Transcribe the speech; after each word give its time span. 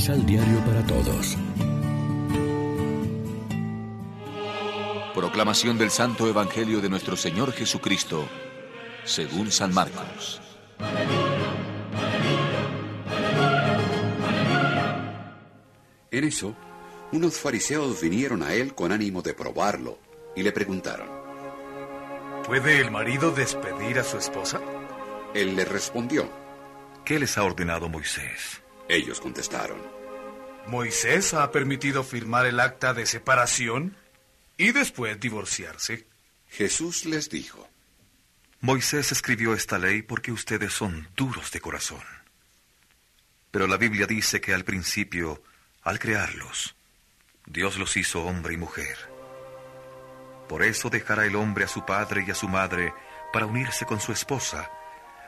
Misal 0.00 0.24
Diario 0.24 0.64
para 0.64 0.82
Todos. 0.86 1.36
Proclamación 5.14 5.76
del 5.76 5.90
Santo 5.90 6.26
Evangelio 6.26 6.80
de 6.80 6.88
nuestro 6.88 7.18
Señor 7.18 7.52
Jesucristo, 7.52 8.26
según 9.04 9.50
San 9.50 9.74
Marcos. 9.74 10.40
En 16.10 16.24
eso, 16.24 16.56
unos 17.12 17.38
fariseos 17.38 18.00
vinieron 18.00 18.42
a 18.42 18.54
él 18.54 18.74
con 18.74 18.92
ánimo 18.92 19.20
de 19.20 19.34
probarlo 19.34 19.98
y 20.34 20.42
le 20.42 20.52
preguntaron, 20.52 21.10
¿Puede 22.46 22.80
el 22.80 22.90
marido 22.90 23.32
despedir 23.32 23.98
a 23.98 24.04
su 24.04 24.16
esposa? 24.16 24.62
Él 25.34 25.56
le 25.56 25.66
respondió, 25.66 26.26
¿qué 27.04 27.18
les 27.18 27.36
ha 27.36 27.44
ordenado 27.44 27.90
Moisés? 27.90 28.59
Ellos 28.90 29.20
contestaron, 29.20 29.80
Moisés 30.66 31.32
ha 31.34 31.52
permitido 31.52 32.02
firmar 32.02 32.46
el 32.46 32.58
acta 32.58 32.92
de 32.92 33.06
separación 33.06 33.96
y 34.56 34.72
después 34.72 35.20
divorciarse. 35.20 36.08
Jesús 36.48 37.04
les 37.04 37.30
dijo, 37.30 37.68
Moisés 38.60 39.12
escribió 39.12 39.54
esta 39.54 39.78
ley 39.78 40.02
porque 40.02 40.32
ustedes 40.32 40.72
son 40.72 41.08
duros 41.14 41.52
de 41.52 41.60
corazón. 41.60 42.02
Pero 43.52 43.68
la 43.68 43.76
Biblia 43.76 44.08
dice 44.08 44.40
que 44.40 44.54
al 44.54 44.64
principio, 44.64 45.40
al 45.82 46.00
crearlos, 46.00 46.74
Dios 47.46 47.78
los 47.78 47.96
hizo 47.96 48.24
hombre 48.24 48.54
y 48.54 48.56
mujer. 48.56 48.98
Por 50.48 50.64
eso 50.64 50.90
dejará 50.90 51.26
el 51.26 51.36
hombre 51.36 51.64
a 51.64 51.68
su 51.68 51.86
padre 51.86 52.24
y 52.26 52.32
a 52.32 52.34
su 52.34 52.48
madre 52.48 52.92
para 53.32 53.46
unirse 53.46 53.86
con 53.86 54.00
su 54.00 54.10
esposa, 54.10 54.68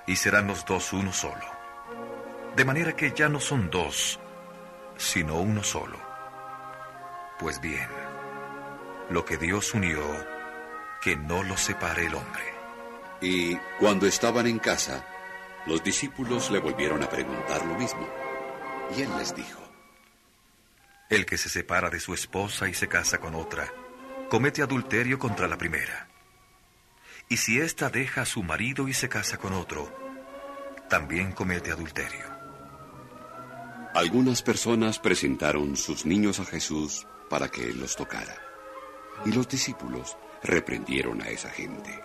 y 0.09 0.17
serán 0.17 0.49
los 0.49 0.67
dos 0.67 0.93
uno 0.93 1.13
solo. 1.13 1.62
De 2.57 2.65
manera 2.67 2.95
que 2.95 3.13
ya 3.13 3.31
no 3.31 3.41
son 3.41 3.71
dos, 3.71 4.21
sino 4.99 5.37
uno 5.41 5.63
solo. 5.63 5.99
Pues 7.39 7.61
bien, 7.61 7.89
lo 9.09 9.25
que 9.25 9.39
Dios 9.39 9.73
unió, 9.73 10.03
que 11.01 11.17
no 11.17 11.43
lo 11.43 11.57
separe 11.57 12.07
el 12.07 12.15
hombre. 12.15 12.45
Y 13.23 13.57
cuando 13.79 14.07
estaban 14.07 14.47
en 14.47 14.59
casa, 14.59 15.05
los 15.67 15.83
discípulos 15.83 16.51
le 16.51 16.59
volvieron 16.59 17.03
a 17.03 17.09
preguntar 17.09 17.65
lo 17.65 17.75
mismo. 17.75 18.07
Y 18.97 19.03
él 19.03 19.11
les 19.17 19.35
dijo, 19.35 19.61
El 21.09 21.25
que 21.25 21.39
se 21.39 21.49
separa 21.49 21.89
de 21.89 22.01
su 22.01 22.13
esposa 22.13 22.69
y 22.69 22.75
se 22.75 22.87
casa 22.87 23.19
con 23.19 23.35
otra, 23.35 23.73
comete 24.29 24.61
adulterio 24.61 25.19
contra 25.19 25.49
la 25.49 25.57
primera. 25.57 26.09
Y 27.29 27.39
si 27.39 27.59
ésta 27.61 27.89
deja 27.89 28.23
a 28.23 28.27
su 28.27 28.43
marido 28.43 28.89
y 28.89 28.93
se 28.93 29.09
casa 29.09 29.39
con 29.39 29.55
otro, 29.55 29.91
también 30.91 31.33
comete 31.33 31.71
adulterio. 31.71 32.42
Algunas 33.95 34.43
personas 34.43 34.99
presentaron 34.99 35.77
sus 35.77 36.07
niños 36.07 36.41
a 36.41 36.47
Jesús 36.47 37.07
para 37.29 37.49
que 37.49 37.69
él 37.69 37.79
los 37.79 37.95
tocara. 37.95 38.35
Y 39.27 39.33
los 39.33 39.47
discípulos 39.47 40.17
reprendieron 40.43 41.21
a 41.21 41.29
esa 41.29 41.51
gente. 41.51 42.03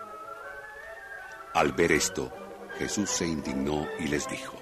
Al 1.53 1.71
ver 1.71 1.93
esto, 1.93 2.33
Jesús 2.77 3.09
se 3.09 3.25
indignó 3.25 3.87
y 3.99 4.07
les 4.07 4.27
dijo, 4.27 4.57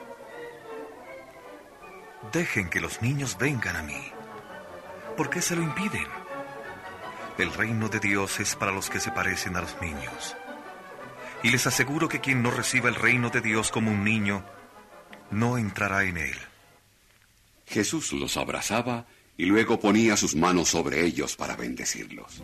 Dejen 2.32 2.70
que 2.70 2.80
los 2.80 3.02
niños 3.02 3.38
vengan 3.40 3.76
a 3.76 3.82
mí. 3.82 4.12
¿Por 5.18 5.32
qué 5.32 5.42
se 5.42 5.56
lo 5.56 5.64
impiden? 5.64 6.08
El 7.40 7.52
reino 7.54 7.90
de 7.90 8.00
Dios 8.00 8.40
es 8.40 8.56
para 8.56 8.72
los 8.72 8.92
que 8.92 9.00
se 9.00 9.12
parecen 9.12 9.56
a 9.56 9.62
los 9.62 9.82
niños. 9.82 10.38
Y 11.42 11.50
les 11.50 11.66
aseguro 11.66 12.08
que 12.08 12.22
quien 12.22 12.44
no 12.44 12.52
reciba 12.52 12.88
el 12.88 12.96
reino 12.96 13.32
de 13.32 13.42
Dios 13.42 13.72
como 13.72 13.90
un 13.90 14.04
niño, 14.04 14.46
no 15.32 15.58
entrará 15.58 16.04
en 16.04 16.18
él. 16.18 16.38
Jesús 17.66 18.14
los 18.14 18.38
abrazaba 18.38 19.06
y 19.38 19.46
luego 19.46 19.80
ponía 19.80 20.16
sus 20.18 20.36
manos 20.36 20.70
sobre 20.70 21.06
ellos 21.06 21.36
para 21.36 21.56
bendecirlos. 21.56 22.42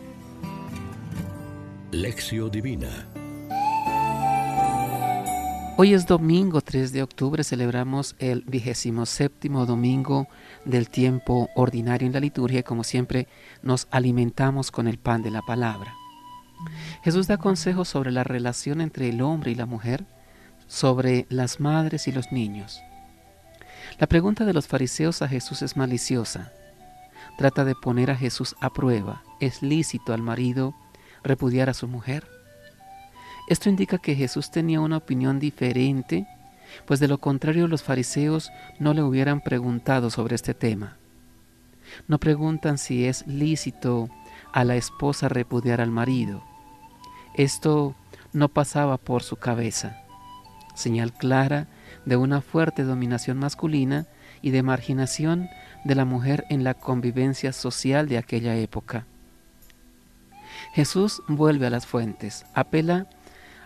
Lección 1.90 2.50
Divina 2.50 3.08
Hoy 5.78 5.94
es 5.94 6.06
domingo 6.06 6.60
3 6.60 6.92
de 6.92 7.02
octubre, 7.02 7.42
celebramos 7.42 8.14
el 8.18 8.42
vigésimo 8.42 9.06
séptimo 9.06 9.64
domingo 9.64 10.28
del 10.66 10.90
tiempo 10.90 11.48
ordinario 11.56 12.06
en 12.06 12.12
la 12.12 12.20
liturgia 12.20 12.60
y 12.60 12.62
como 12.62 12.84
siempre 12.84 13.26
nos 13.62 13.88
alimentamos 13.90 14.70
con 14.70 14.86
el 14.86 14.98
pan 14.98 15.22
de 15.22 15.30
la 15.30 15.40
palabra. 15.40 15.94
Jesús 17.02 17.26
da 17.26 17.38
consejos 17.38 17.88
sobre 17.88 18.12
la 18.12 18.22
relación 18.22 18.82
entre 18.82 19.08
el 19.08 19.22
hombre 19.22 19.50
y 19.50 19.54
la 19.54 19.66
mujer, 19.66 20.04
sobre 20.66 21.26
las 21.30 21.58
madres 21.58 22.06
y 22.06 22.12
los 22.12 22.30
niños. 22.32 22.82
La 23.98 24.06
pregunta 24.06 24.44
de 24.44 24.52
los 24.52 24.66
fariseos 24.66 25.22
a 25.22 25.28
Jesús 25.28 25.62
es 25.62 25.76
maliciosa. 25.76 26.52
Trata 27.36 27.64
de 27.64 27.74
poner 27.74 28.10
a 28.10 28.16
Jesús 28.16 28.56
a 28.60 28.70
prueba. 28.70 29.22
¿Es 29.40 29.62
lícito 29.62 30.12
al 30.12 30.22
marido 30.22 30.74
repudiar 31.22 31.68
a 31.68 31.74
su 31.74 31.88
mujer? 31.88 32.26
Esto 33.48 33.68
indica 33.68 33.98
que 33.98 34.14
Jesús 34.14 34.50
tenía 34.50 34.80
una 34.80 34.96
opinión 34.96 35.38
diferente, 35.38 36.26
pues 36.86 37.00
de 37.00 37.08
lo 37.08 37.18
contrario 37.18 37.68
los 37.68 37.82
fariseos 37.82 38.50
no 38.78 38.94
le 38.94 39.02
hubieran 39.02 39.40
preguntado 39.40 40.10
sobre 40.10 40.36
este 40.36 40.54
tema. 40.54 40.96
No 42.08 42.18
preguntan 42.18 42.78
si 42.78 43.06
es 43.06 43.26
lícito 43.26 44.08
a 44.52 44.64
la 44.64 44.76
esposa 44.76 45.28
repudiar 45.28 45.80
al 45.80 45.90
marido. 45.90 46.42
Esto 47.34 47.94
no 48.32 48.48
pasaba 48.48 48.96
por 48.96 49.22
su 49.22 49.36
cabeza. 49.36 50.02
Señal 50.74 51.12
clara 51.12 51.66
de 52.04 52.16
una 52.16 52.40
fuerte 52.40 52.82
dominación 52.82 53.38
masculina 53.38 54.06
y 54.42 54.50
de 54.50 54.62
marginación 54.62 55.48
de 55.84 55.94
la 55.94 56.04
mujer 56.04 56.44
en 56.48 56.64
la 56.64 56.74
convivencia 56.74 57.52
social 57.52 58.08
de 58.08 58.18
aquella 58.18 58.56
época. 58.56 59.06
Jesús 60.74 61.22
vuelve 61.28 61.66
a 61.66 61.70
las 61.70 61.86
fuentes, 61.86 62.46
apela 62.54 63.06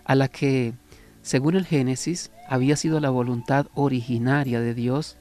a 0.05 0.15
la 0.15 0.27
que, 0.27 0.73
según 1.21 1.55
el 1.55 1.65
Génesis, 1.65 2.31
había 2.47 2.75
sido 2.75 2.99
la 2.99 3.09
voluntad 3.09 3.67
originaria 3.73 4.59
de 4.61 4.73
Dios 4.73 5.17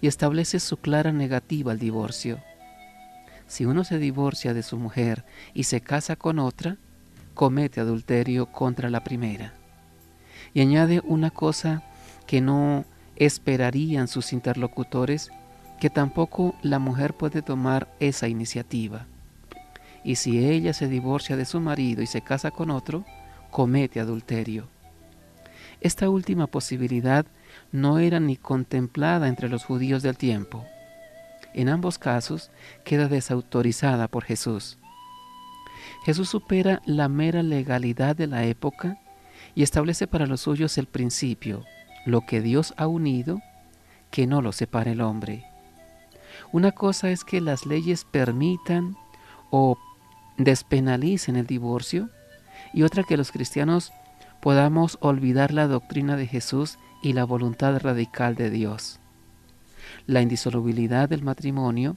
y 0.00 0.06
establece 0.06 0.60
su 0.60 0.76
clara 0.76 1.12
negativa 1.12 1.72
al 1.72 1.78
divorcio. 1.78 2.40
Si 3.46 3.64
uno 3.64 3.84
se 3.84 3.98
divorcia 3.98 4.54
de 4.54 4.62
su 4.62 4.76
mujer 4.76 5.24
y 5.54 5.64
se 5.64 5.80
casa 5.80 6.16
con 6.16 6.38
otra, 6.38 6.76
comete 7.34 7.80
adulterio 7.80 8.46
contra 8.46 8.90
la 8.90 9.04
primera. 9.04 9.54
Y 10.52 10.60
añade 10.60 11.00
una 11.04 11.30
cosa 11.30 11.82
que 12.26 12.40
no 12.40 12.84
esperarían 13.16 14.08
sus 14.08 14.32
interlocutores, 14.32 15.30
que 15.80 15.90
tampoco 15.90 16.54
la 16.62 16.78
mujer 16.78 17.14
puede 17.14 17.42
tomar 17.42 17.88
esa 18.00 18.28
iniciativa. 18.28 19.06
Y 20.02 20.16
si 20.16 20.44
ella 20.44 20.72
se 20.72 20.88
divorcia 20.88 21.36
de 21.36 21.44
su 21.44 21.60
marido 21.60 22.02
y 22.02 22.06
se 22.06 22.22
casa 22.22 22.50
con 22.50 22.70
otro, 22.70 23.04
comete 23.50 24.00
adulterio. 24.00 24.68
Esta 25.80 26.08
última 26.08 26.46
posibilidad 26.46 27.26
no 27.72 27.98
era 27.98 28.20
ni 28.20 28.36
contemplada 28.36 29.28
entre 29.28 29.48
los 29.48 29.64
judíos 29.64 30.02
del 30.02 30.16
tiempo. 30.16 30.64
En 31.52 31.68
ambos 31.68 31.98
casos 31.98 32.50
queda 32.84 33.08
desautorizada 33.08 34.08
por 34.08 34.24
Jesús. 34.24 34.78
Jesús 36.04 36.28
supera 36.28 36.82
la 36.84 37.08
mera 37.08 37.42
legalidad 37.42 38.16
de 38.16 38.26
la 38.26 38.44
época 38.44 38.98
y 39.54 39.62
establece 39.62 40.06
para 40.06 40.26
los 40.26 40.42
suyos 40.42 40.76
el 40.78 40.86
principio, 40.86 41.64
lo 42.04 42.22
que 42.26 42.40
Dios 42.40 42.74
ha 42.76 42.86
unido, 42.86 43.40
que 44.10 44.26
no 44.26 44.42
lo 44.42 44.52
separe 44.52 44.92
el 44.92 45.00
hombre. 45.00 45.44
Una 46.52 46.72
cosa 46.72 47.10
es 47.10 47.24
que 47.24 47.40
las 47.40 47.66
leyes 47.66 48.04
permitan 48.04 48.96
o 49.50 49.78
despenalicen 50.36 51.36
el 51.36 51.46
divorcio 51.46 52.10
y 52.72 52.82
otra 52.82 53.04
que 53.04 53.16
los 53.16 53.32
cristianos 53.32 53.92
podamos 54.40 54.98
olvidar 55.00 55.52
la 55.52 55.66
doctrina 55.66 56.16
de 56.16 56.26
Jesús 56.26 56.78
y 57.02 57.12
la 57.12 57.24
voluntad 57.24 57.78
radical 57.80 58.34
de 58.34 58.50
Dios. 58.50 59.00
La 60.06 60.22
indisolubilidad 60.22 61.08
del 61.08 61.22
matrimonio 61.22 61.96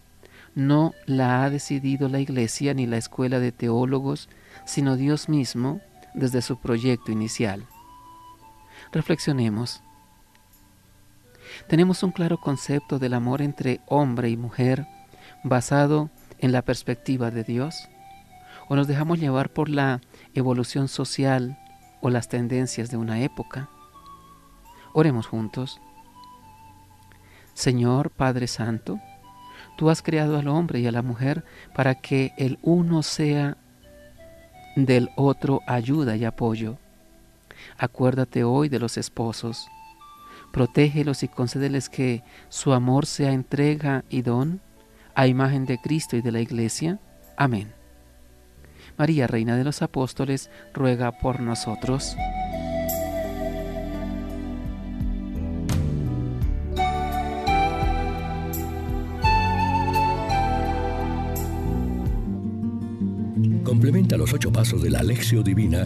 no 0.55 0.93
la 1.05 1.43
ha 1.43 1.49
decidido 1.49 2.09
la 2.09 2.19
Iglesia 2.19 2.73
ni 2.73 2.87
la 2.87 2.97
escuela 2.97 3.39
de 3.39 3.51
teólogos, 3.51 4.29
sino 4.65 4.95
Dios 4.95 5.29
mismo 5.29 5.81
desde 6.13 6.41
su 6.41 6.57
proyecto 6.57 7.11
inicial. 7.11 7.65
Reflexionemos. 8.91 9.83
Tenemos 11.67 12.03
un 12.03 12.11
claro 12.11 12.37
concepto 12.37 12.99
del 12.99 13.13
amor 13.13 13.41
entre 13.41 13.81
hombre 13.87 14.29
y 14.29 14.37
mujer 14.37 14.85
basado 15.43 16.09
en 16.39 16.51
la 16.51 16.61
perspectiva 16.61 17.31
de 17.31 17.43
Dios 17.43 17.89
o 18.69 18.75
nos 18.75 18.87
dejamos 18.87 19.19
llevar 19.19 19.49
por 19.49 19.69
la 19.69 20.01
evolución 20.33 20.87
social 20.87 21.57
o 22.01 22.09
las 22.09 22.27
tendencias 22.27 22.91
de 22.91 22.97
una 22.97 23.21
época. 23.21 23.69
Oremos 24.93 25.27
juntos. 25.27 25.81
Señor 27.53 28.11
Padre 28.11 28.47
Santo, 28.47 28.99
tú 29.77 29.89
has 29.89 30.01
creado 30.01 30.37
al 30.37 30.47
hombre 30.47 30.79
y 30.79 30.87
a 30.87 30.91
la 30.91 31.01
mujer 31.01 31.43
para 31.75 31.95
que 31.95 32.33
el 32.37 32.59
uno 32.61 33.03
sea 33.03 33.57
del 34.75 35.09
otro 35.15 35.61
ayuda 35.65 36.15
y 36.15 36.25
apoyo. 36.25 36.77
Acuérdate 37.77 38.43
hoy 38.43 38.69
de 38.69 38.79
los 38.79 38.97
esposos. 38.97 39.67
Protégelos 40.51 41.23
y 41.23 41.27
concédeles 41.27 41.89
que 41.89 42.23
su 42.49 42.73
amor 42.73 43.05
sea 43.05 43.31
entrega 43.31 44.03
y 44.09 44.21
don 44.21 44.61
a 45.15 45.27
imagen 45.27 45.65
de 45.65 45.79
Cristo 45.79 46.15
y 46.15 46.21
de 46.21 46.31
la 46.31 46.39
Iglesia. 46.39 46.99
Amén. 47.35 47.73
María, 48.97 49.27
Reina 49.27 49.55
de 49.55 49.63
los 49.63 49.81
Apóstoles, 49.81 50.49
ruega 50.73 51.11
por 51.11 51.39
nosotros. 51.39 52.15
Complementa 63.63 64.17
los 64.17 64.33
ocho 64.33 64.51
pasos 64.51 64.81
de 64.81 64.89
la 64.89 64.99
Alexio 64.99 65.43
Divina 65.43 65.85